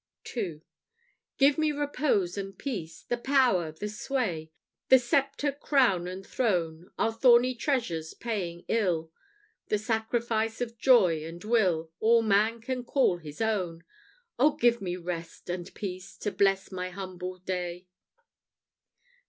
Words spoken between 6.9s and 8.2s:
Are thorny treasures,